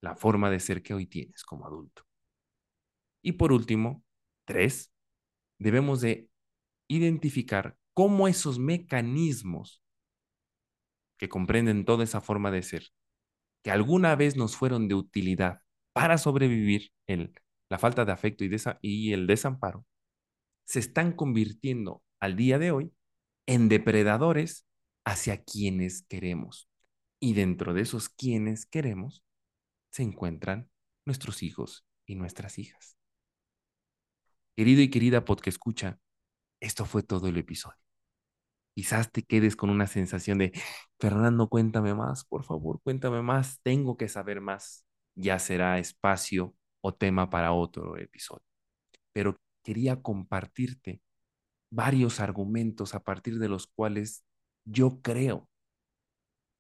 la 0.02 0.16
forma 0.16 0.50
de 0.50 0.60
ser 0.60 0.84
que 0.84 0.94
hoy 0.94 1.08
tienes 1.08 1.44
como 1.44 1.66
adulto. 1.66 2.04
Y 3.24 3.34
por 3.34 3.52
último, 3.52 4.04
tres, 4.46 4.92
debemos 5.60 6.02
de 6.02 6.30
identificar 6.88 7.78
cómo 7.94 8.28
esos 8.28 8.60
mecanismos 8.60 9.82
que 11.18 11.30
comprenden 11.30 11.86
toda 11.86 12.04
esa 12.04 12.20
forma 12.20 12.50
de 12.50 12.64
ser, 12.64 12.88
que 13.64 13.72
alguna 13.72 14.16
vez 14.16 14.36
nos 14.36 14.56
fueron 14.56 14.88
de 14.88 14.96
utilidad 14.96 15.62
para 15.94 16.18
sobrevivir 16.18 16.92
en 17.08 17.34
la 17.70 17.78
falta 17.78 18.06
de 18.06 18.12
afecto 18.12 18.44
y, 18.44 18.50
y 18.82 19.14
el 19.14 19.28
desamparo, 19.28 19.86
se 20.72 20.80
están 20.80 21.12
convirtiendo 21.12 22.02
al 22.22 22.38
día 22.38 22.58
de 22.58 22.72
hoy 22.72 22.94
en 23.46 23.68
depredadores 23.68 24.66
hacia 25.04 25.44
quienes 25.44 26.04
queremos. 26.04 26.70
Y 27.20 27.34
dentro 27.34 27.74
de 27.74 27.82
esos 27.82 28.08
quienes 28.08 28.66
queremos 28.66 29.22
se 29.92 30.04
encuentran 30.04 30.70
nuestros 31.06 31.44
hijos 31.44 31.86
y 32.06 32.16
nuestras 32.16 32.58
hijas. 32.58 32.96
Querido 34.56 34.82
y 34.82 34.90
querida 34.90 35.26
que 35.26 35.50
escucha, 35.50 36.00
esto 36.62 36.86
fue 36.86 37.04
todo 37.04 37.28
el 37.28 37.36
episodio. 37.36 37.78
Quizás 38.74 39.12
te 39.12 39.24
quedes 39.24 39.58
con 39.58 39.72
una 39.72 39.88
sensación 39.88 40.38
de, 40.38 40.54
Fernando, 41.02 41.50
cuéntame 41.50 41.94
más, 41.94 42.24
por 42.24 42.46
favor, 42.46 42.80
cuéntame 42.82 43.22
más, 43.22 43.60
tengo 43.62 43.98
que 43.98 44.08
saber 44.08 44.40
más. 44.40 44.86
Ya 45.16 45.38
será 45.38 45.80
espacio 45.80 46.56
o 46.80 46.94
tema 46.94 47.30
para 47.30 47.52
otro 47.52 47.98
episodio. 47.98 48.46
Pero 49.12 49.38
quería 49.64 50.02
compartirte 50.02 51.02
varios 51.70 52.20
argumentos 52.20 52.96
a 52.96 53.04
partir 53.04 53.40
de 53.40 53.50
los 53.50 53.68
cuales 53.68 54.26
yo 54.66 55.02
creo 55.02 55.50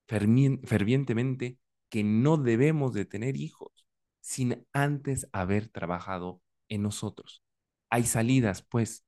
fervientemente 0.08 1.58
que 1.90 2.04
no 2.04 2.38
debemos 2.38 2.94
de 2.94 3.06
tener 3.06 3.38
hijos 3.38 3.88
sin 4.22 4.66
antes 4.74 5.28
haber 5.34 5.68
trabajado 5.68 6.42
en 6.70 6.84
nosotros. 6.84 7.44
Hay 7.90 8.04
salidas, 8.04 8.62
pues, 8.62 9.06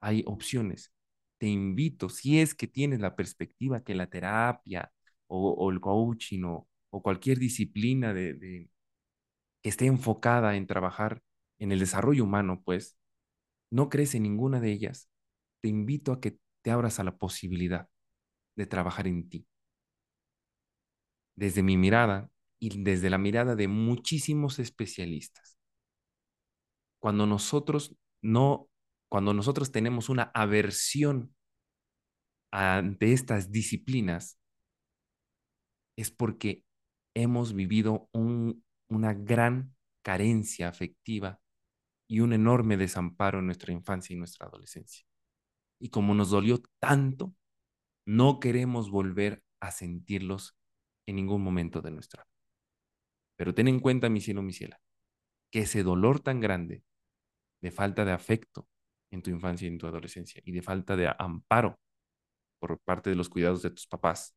hay 0.00 0.22
opciones. 0.26 0.92
Te 1.38 1.46
invito, 1.48 2.08
si 2.08 2.40
es 2.40 2.54
que 2.54 2.66
tienes 2.66 3.00
la 3.00 3.16
perspectiva 3.16 3.82
que 3.82 3.94
la 3.94 4.08
terapia 4.08 4.92
o, 5.26 5.70
el 5.70 5.80
coaching 5.80 6.42
o, 6.44 6.68
cualquier 7.02 7.38
disciplina 7.38 8.14
que 8.14 8.68
esté 9.62 9.86
enfocada 9.86 10.56
en 10.56 10.66
trabajar 10.66 11.22
en 11.58 11.72
el 11.72 11.80
desarrollo 11.80 12.24
humano, 12.24 12.62
pues, 12.64 12.96
no 13.74 13.88
crees 13.88 14.14
en 14.14 14.22
ninguna 14.22 14.60
de 14.60 14.70
ellas, 14.70 15.10
te 15.60 15.68
invito 15.68 16.12
a 16.12 16.20
que 16.20 16.38
te 16.62 16.70
abras 16.70 17.00
a 17.00 17.04
la 17.04 17.16
posibilidad 17.16 17.88
de 18.54 18.66
trabajar 18.66 19.08
en 19.08 19.28
ti. 19.28 19.48
Desde 21.34 21.64
mi 21.64 21.76
mirada 21.76 22.30
y 22.60 22.84
desde 22.84 23.10
la 23.10 23.18
mirada 23.18 23.56
de 23.56 23.66
muchísimos 23.66 24.60
especialistas. 24.60 25.58
Cuando 27.00 27.26
nosotros 27.26 27.96
no, 28.22 28.68
cuando 29.10 29.34
nosotros 29.34 29.72
tenemos 29.72 30.08
una 30.08 30.30
aversión 30.34 31.34
ante 32.52 33.12
estas 33.12 33.50
disciplinas, 33.50 34.38
es 35.96 36.12
porque 36.12 36.62
hemos 37.14 37.54
vivido 37.54 38.08
una 38.12 39.14
gran 39.14 39.74
carencia 40.02 40.68
afectiva 40.68 41.40
y 42.06 42.20
un 42.20 42.32
enorme 42.32 42.76
desamparo 42.76 43.38
en 43.38 43.46
nuestra 43.46 43.72
infancia 43.72 44.14
y 44.14 44.18
nuestra 44.18 44.46
adolescencia. 44.46 45.06
Y 45.78 45.90
como 45.90 46.14
nos 46.14 46.30
dolió 46.30 46.62
tanto, 46.78 47.34
no 48.06 48.40
queremos 48.40 48.90
volver 48.90 49.42
a 49.60 49.70
sentirlos 49.70 50.56
en 51.06 51.16
ningún 51.16 51.42
momento 51.42 51.80
de 51.80 51.90
nuestra 51.90 52.24
vida. 52.24 52.34
Pero 53.36 53.54
ten 53.54 53.68
en 53.68 53.80
cuenta, 53.80 54.08
mi 54.08 54.20
cielo, 54.20 54.42
mi 54.42 54.52
ciela, 54.52 54.80
que 55.50 55.60
ese 55.60 55.82
dolor 55.82 56.20
tan 56.20 56.40
grande 56.40 56.84
de 57.60 57.70
falta 57.70 58.04
de 58.04 58.12
afecto 58.12 58.68
en 59.10 59.22
tu 59.22 59.30
infancia 59.30 59.66
y 59.66 59.72
en 59.72 59.78
tu 59.78 59.86
adolescencia 59.86 60.42
y 60.44 60.52
de 60.52 60.62
falta 60.62 60.96
de 60.96 61.12
amparo 61.18 61.78
por 62.58 62.78
parte 62.80 63.10
de 63.10 63.16
los 63.16 63.28
cuidados 63.28 63.62
de 63.62 63.70
tus 63.70 63.86
papás, 63.86 64.34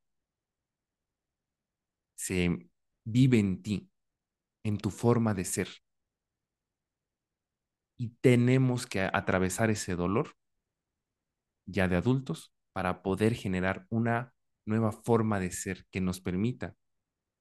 se 2.16 2.70
vive 3.06 3.40
en 3.40 3.62
ti, 3.62 3.90
en 4.64 4.78
tu 4.78 4.90
forma 4.90 5.34
de 5.34 5.46
ser. 5.46 5.70
Y 7.98 8.10
tenemos 8.22 8.86
que 8.86 9.02
atravesar 9.02 9.70
ese 9.70 9.96
dolor 9.96 10.36
ya 11.66 11.88
de 11.88 11.96
adultos 11.96 12.54
para 12.74 13.02
poder 13.02 13.34
generar 13.34 13.86
una 13.90 14.34
nueva 14.66 14.92
forma 14.92 15.40
de 15.40 15.52
ser 15.52 15.86
que 15.92 16.02
nos 16.02 16.22
permita, 16.22 16.76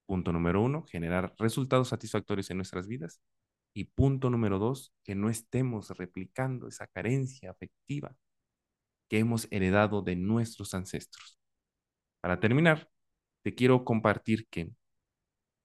punto 0.06 0.32
número 0.32 0.62
uno, 0.62 0.84
generar 0.84 1.34
resultados 1.38 1.88
satisfactorios 1.88 2.50
en 2.50 2.56
nuestras 2.56 2.86
vidas. 2.86 3.20
Y 3.74 3.84
punto 3.84 4.30
número 4.30 4.58
dos, 4.58 4.94
que 5.04 5.14
no 5.14 5.28
estemos 5.28 5.90
replicando 5.90 6.68
esa 6.68 6.86
carencia 6.86 7.50
afectiva 7.50 8.16
que 9.08 9.18
hemos 9.18 9.46
heredado 9.50 10.02
de 10.02 10.16
nuestros 10.16 10.74
ancestros. 10.74 11.38
Para 12.20 12.40
terminar, 12.40 12.88
te 13.42 13.54
quiero 13.54 13.84
compartir 13.84 14.48
que 14.48 14.70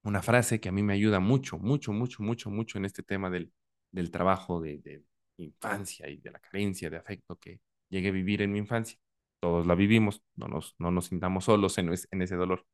una 0.04 0.22
frase 0.22 0.60
que 0.60 0.68
a 0.68 0.72
mí 0.72 0.82
me 0.82 0.92
ayuda 0.92 1.20
mucho, 1.20 1.58
mucho, 1.58 1.92
mucho, 1.92 2.22
mucho, 2.22 2.50
mucho 2.50 2.78
en 2.78 2.84
este 2.84 3.02
tema 3.02 3.30
del, 3.30 3.52
del 3.92 4.10
trabajo 4.10 4.60
de, 4.60 4.78
de 4.78 5.04
infancia 5.38 6.08
y 6.08 6.18
de 6.18 6.30
la 6.30 6.38
carencia 6.40 6.90
de 6.90 6.96
afecto 6.98 7.36
que 7.38 7.60
llegué 7.90 8.08
a 8.08 8.12
vivir 8.12 8.42
en 8.42 8.52
mi 8.52 8.58
infancia. 8.58 8.98
todos 9.40 9.66
la 9.66 9.74
vivimos, 9.74 10.22
no 10.36 10.48
nos, 10.48 10.74
no 10.78 10.90
nos 10.90 11.06
sintamos 11.06 11.44
solos 11.46 11.78
en, 11.78 11.90
en 12.10 12.22
ese 12.22 12.36
dolor. 12.36 12.66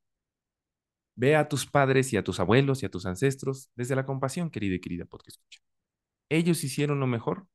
Ve 1.16 1.34
a 1.36 1.48
tus 1.48 1.66
padres 1.66 2.12
y 2.12 2.16
a 2.16 2.22
tus 2.24 2.38
abuelos 2.40 2.82
y 2.82 2.86
a 2.86 2.90
tus 2.90 3.04
ancestros 3.06 3.70
desde 3.74 3.96
la 3.96 4.06
compasión, 4.06 4.50
querida 4.50 4.76
y 4.76 4.80
querida 4.80 5.04
porque 5.04 5.30
escucha. 5.30 5.60
Ellos 6.30 6.64
hicieron 6.64 7.00
lo 7.00 7.06
mejor, 7.06 7.48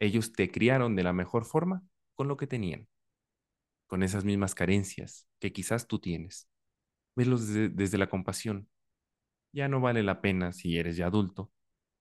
ellos 0.00 0.32
te 0.32 0.50
criaron 0.50 0.96
de 0.96 1.04
la 1.04 1.12
mejor 1.12 1.44
forma 1.44 1.82
con 2.14 2.28
lo 2.28 2.36
que 2.36 2.46
tenían, 2.46 2.88
con 3.86 4.02
esas 4.02 4.24
mismas 4.24 4.54
carencias 4.54 5.28
que 5.40 5.52
quizás 5.52 5.86
tú 5.86 6.00
tienes. 6.00 6.48
Velos 7.16 7.46
desde, 7.48 7.68
desde 7.70 7.98
la 7.98 8.08
compasión. 8.08 8.68
Ya 9.52 9.68
no 9.68 9.80
vale 9.80 10.02
la 10.02 10.20
pena, 10.20 10.52
si 10.52 10.78
eres 10.78 10.96
ya 10.96 11.06
adulto, 11.06 11.50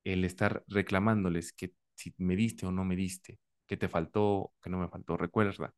el 0.05 0.23
estar 0.23 0.63
reclamándoles 0.67 1.51
que 1.51 1.73
si 1.95 2.13
me 2.17 2.35
diste 2.35 2.65
o 2.65 2.71
no 2.71 2.85
me 2.85 2.95
diste, 2.95 3.39
que 3.67 3.77
te 3.77 3.89
faltó, 3.89 4.53
que 4.61 4.69
no 4.69 4.77
me 4.77 4.87
faltó. 4.87 5.17
Recuerda, 5.17 5.73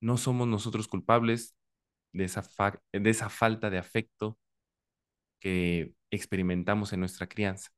no 0.00 0.16
somos 0.16 0.48
nosotros 0.48 0.88
culpables 0.88 1.56
de 2.12 2.24
esa, 2.24 2.42
de 2.92 3.10
esa 3.10 3.28
falta 3.28 3.70
de 3.70 3.78
afecto 3.78 4.38
que 5.40 5.94
experimentamos 6.10 6.92
en 6.92 7.00
nuestra 7.00 7.26
crianza, 7.26 7.70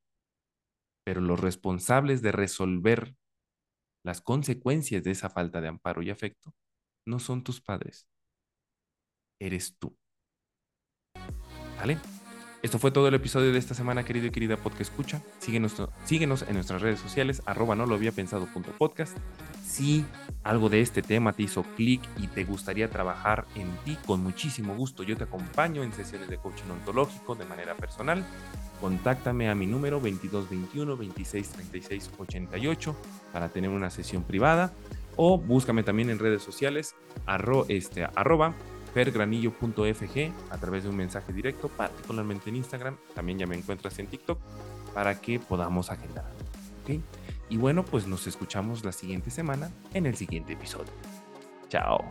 pero 1.04 1.20
los 1.20 1.40
responsables 1.40 2.20
de 2.20 2.32
resolver 2.32 3.16
las 4.04 4.20
consecuencias 4.20 5.02
de 5.02 5.12
esa 5.12 5.30
falta 5.30 5.60
de 5.60 5.68
amparo 5.68 6.02
y 6.02 6.10
afecto 6.10 6.54
no 7.06 7.18
son 7.18 7.42
tus 7.42 7.60
padres, 7.60 8.08
eres 9.40 9.76
tú. 9.78 9.96
¿Vale? 11.78 11.98
Esto 12.64 12.78
fue 12.78 12.90
todo 12.90 13.08
el 13.08 13.14
episodio 13.14 13.52
de 13.52 13.58
esta 13.58 13.74
semana, 13.74 14.06
querido 14.06 14.24
y 14.24 14.30
querida 14.30 14.56
podcast 14.56 14.90
escucha. 14.90 15.20
Síguenos, 15.38 15.74
síguenos 16.06 16.46
en 16.48 16.54
nuestras 16.54 16.80
redes 16.80 16.98
sociales, 16.98 17.42
arroba 17.44 17.76
no 17.76 17.84
lo 17.84 17.94
había 17.94 18.10
pensado 18.10 18.46
punto 18.46 18.70
podcast. 18.70 19.14
Si 19.62 20.02
algo 20.44 20.70
de 20.70 20.80
este 20.80 21.02
tema 21.02 21.34
te 21.34 21.42
hizo 21.42 21.62
clic 21.76 22.00
y 22.16 22.26
te 22.28 22.44
gustaría 22.44 22.88
trabajar 22.88 23.44
en 23.54 23.70
ti, 23.84 23.98
con 24.06 24.22
muchísimo 24.22 24.74
gusto 24.74 25.02
yo 25.02 25.14
te 25.14 25.24
acompaño 25.24 25.82
en 25.82 25.92
sesiones 25.92 26.30
de 26.30 26.38
coaching 26.38 26.70
ontológico 26.70 27.34
de 27.34 27.44
manera 27.44 27.76
personal. 27.76 28.24
Contáctame 28.80 29.50
a 29.50 29.54
mi 29.54 29.66
número 29.66 30.00
2221 30.00 30.96
2636 30.96 32.12
88 32.16 32.96
para 33.30 33.50
tener 33.50 33.68
una 33.68 33.90
sesión 33.90 34.22
privada 34.22 34.72
o 35.16 35.36
búscame 35.36 35.82
también 35.82 36.08
en 36.08 36.18
redes 36.18 36.42
sociales 36.42 36.94
arro, 37.26 37.66
este, 37.68 38.04
arroba 38.04 38.54
pergranillo.fg 38.94 40.32
a 40.50 40.58
través 40.58 40.84
de 40.84 40.88
un 40.88 40.96
mensaje 40.96 41.32
directo, 41.32 41.68
particularmente 41.68 42.48
en 42.48 42.56
Instagram. 42.56 42.96
También 43.14 43.38
ya 43.38 43.46
me 43.46 43.56
encuentras 43.56 43.98
en 43.98 44.06
TikTok 44.06 44.38
para 44.94 45.20
que 45.20 45.40
podamos 45.40 45.90
agendar. 45.90 46.32
Y 47.48 47.56
bueno, 47.56 47.84
pues 47.84 48.06
nos 48.06 48.26
escuchamos 48.26 48.84
la 48.84 48.92
siguiente 48.92 49.30
semana 49.30 49.70
en 49.92 50.06
el 50.06 50.16
siguiente 50.16 50.52
episodio. 50.54 50.92
Chao. 51.68 52.04